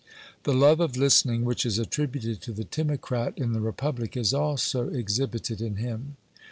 The 0.45 0.53
love 0.55 0.79
of 0.79 0.97
listening 0.97 1.45
which 1.45 1.63
is 1.63 1.77
attributed 1.77 2.41
to 2.41 2.51
the 2.51 2.63
Timocrat 2.63 3.37
in 3.37 3.53
the 3.53 3.61
Republic 3.61 4.17
is 4.17 4.33
also 4.33 4.89
exhibited 4.89 5.61
in 5.61 5.75
him. 5.75 6.17